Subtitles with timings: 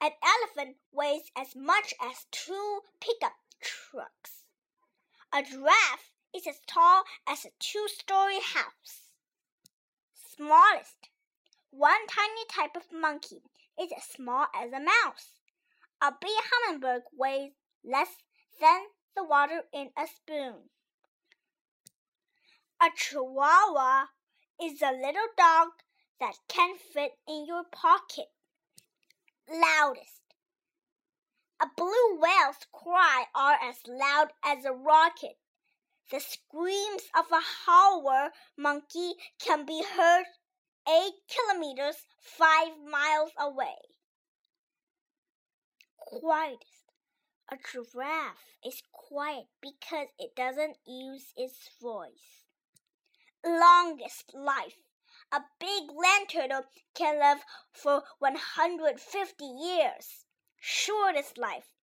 [0.00, 4.44] An elephant weighs as much as two pickup trucks.
[5.32, 9.12] A giraffe is as tall as a two story house.
[10.14, 11.08] Smallest.
[11.70, 13.42] One tiny type of monkey
[13.80, 15.40] is as small as a mouse.
[16.00, 17.52] A bee hummingbird weighs
[17.84, 18.08] less
[18.60, 18.82] than
[19.14, 20.70] the water in a spoon.
[22.80, 24.06] A chihuahua
[24.60, 25.68] is a little dog
[26.18, 28.26] that can fit in your pocket.
[29.48, 30.22] Loudest.
[31.60, 35.36] A blue whale's cry are as loud as a rocket.
[36.10, 40.24] The screams of a howler monkey can be heard
[40.88, 43.76] eight kilometers, five miles away.
[45.96, 46.82] Quietest.
[47.50, 52.46] A giraffe is quiet because it doesn't use its voice.
[53.44, 54.78] Longest life.
[55.32, 60.24] A big land turtle can live for 150 years.
[60.60, 61.74] Shortest life.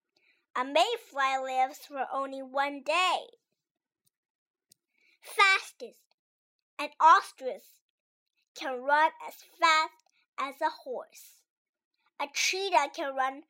[0.56, 3.18] A mayfly lives for only one day.
[5.20, 6.16] Fastest.
[6.78, 7.79] An ostrich
[8.60, 10.04] can run as fast
[10.38, 11.40] as a horse.
[12.20, 13.42] A cheetah can run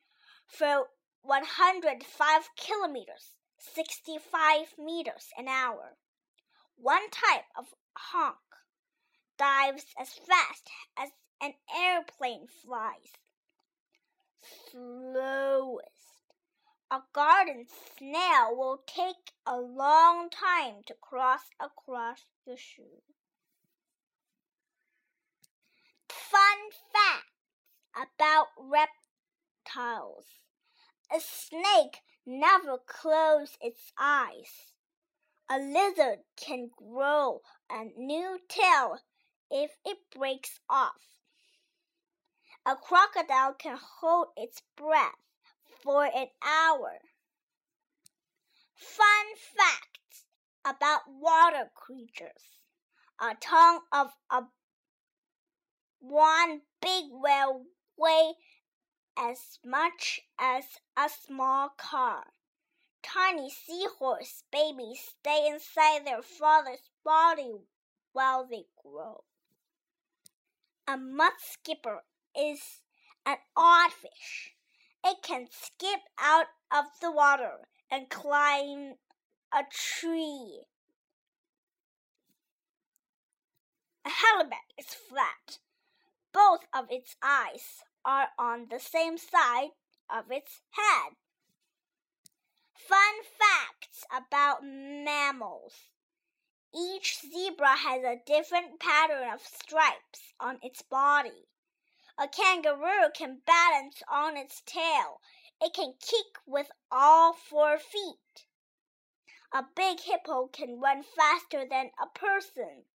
[0.47, 0.87] for
[1.23, 5.97] 105 kilometers, 65 meters an hour.
[6.77, 8.39] One type of hawk
[9.37, 11.09] dives as fast as
[11.41, 13.11] an airplane flies.
[14.71, 15.89] Slowest.
[16.89, 17.67] A garden
[17.97, 23.01] snail will take a long time to cross across the shoe.
[26.31, 27.27] Fun facts
[27.93, 30.23] about reptiles.
[31.13, 34.71] A snake never closes its eyes.
[35.49, 38.99] A lizard can grow a new tail
[39.49, 41.01] if it breaks off.
[42.65, 45.19] A crocodile can hold its breath
[45.83, 46.99] for an hour.
[48.73, 50.23] Fun facts
[50.63, 52.59] about water creatures.
[53.19, 54.43] A tongue of a
[56.01, 57.63] one big whale
[57.95, 58.35] weighs
[59.17, 60.65] as much as
[60.97, 62.23] a small car.
[63.03, 67.67] Tiny seahorse babies stay inside their father's body
[68.13, 69.23] while they grow.
[70.87, 72.01] A mud skipper
[72.37, 72.81] is
[73.25, 74.55] an odd fish.
[75.05, 78.95] It can skip out of the water and climb
[79.53, 80.61] a tree.
[84.05, 85.59] A halibut is flat.
[86.81, 89.69] Of its eyes are on the same side
[90.09, 91.13] of its head.
[92.73, 95.89] Fun facts about mammals.
[96.73, 101.45] Each zebra has a different pattern of stripes on its body.
[102.17, 105.21] A kangaroo can balance on its tail.
[105.61, 108.47] It can kick with all four feet.
[109.53, 112.85] A big hippo can run faster than a person.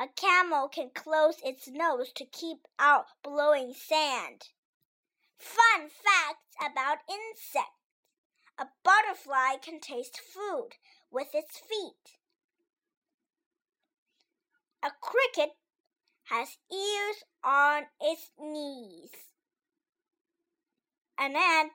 [0.00, 4.48] A camel can close its nose to keep out blowing sand.
[5.36, 7.76] Fun facts about insects.
[8.58, 10.70] A butterfly can taste food
[11.10, 12.16] with its feet.
[14.82, 15.50] A cricket
[16.24, 19.10] has ears on its knees.
[21.18, 21.72] An ant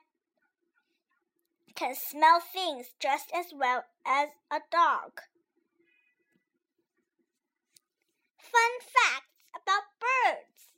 [1.76, 5.20] can smell things just as well as a dog.
[8.52, 10.70] Fun facts about birds.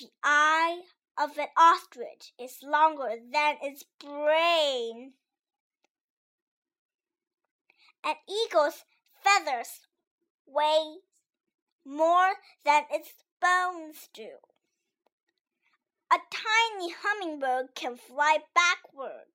[0.00, 0.82] The eye
[1.18, 5.12] of an ostrich is longer than its brain.
[8.04, 8.84] An eagle's
[9.22, 9.86] feathers
[10.46, 10.96] weigh
[11.84, 14.38] more than its bones do.
[16.10, 19.26] A tiny hummingbird can fly backward.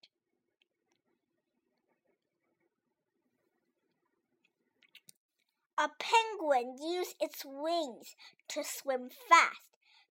[5.79, 8.15] A penguin uses its wings
[8.50, 9.62] to swim fast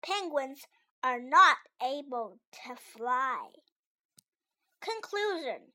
[0.02, 0.66] penguins
[1.02, 3.48] are not able to fly.
[4.80, 5.72] Conclusion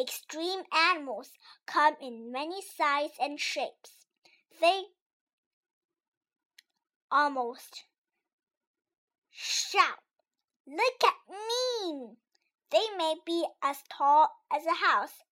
[0.00, 1.32] Extreme animals
[1.66, 4.06] come in many sizes and shapes.
[4.60, 4.84] They
[7.10, 7.84] almost
[9.30, 9.98] shout,
[10.66, 12.16] Look at me!
[12.70, 15.24] They may be as tall as a house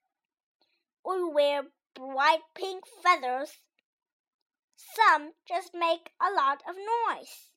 [1.02, 1.62] or wear
[1.93, 3.59] bright pink feathers.
[4.75, 7.49] Some just make a lot of noise.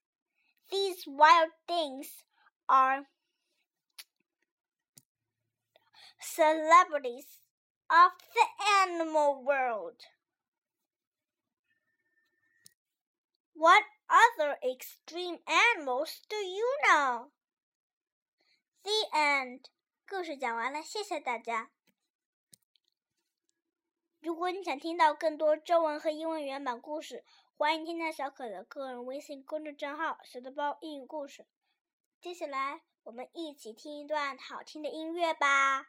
[0.71, 2.25] These wild things
[2.69, 3.07] are
[6.21, 7.41] celebrities
[7.91, 8.47] of the
[8.83, 10.05] animal world.
[13.55, 17.33] What other extreme animals do you know?
[18.85, 19.71] The end.
[20.09, 21.71] 故事讲完了，谢谢大家。
[24.24, 27.26] 如果你想听到更多中文和英文原版故事，
[27.58, 31.46] 欢迎添加小可的个人微信公众账号“小豆包英语故事”。
[32.22, 35.88] 接下来，我们一起听一段好听的音乐吧。